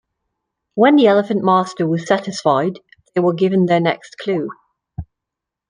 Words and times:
When 0.73 0.95
the 0.95 1.05
elephant 1.05 1.43
master 1.43 1.85
was 1.85 2.07
satisfied, 2.07 2.79
they 3.13 3.21
were 3.21 3.35
given 3.35 3.67
their 3.67 3.79
next 3.79 4.17
clue. 4.17 4.49